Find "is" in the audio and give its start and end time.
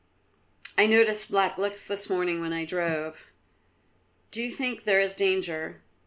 4.99-5.13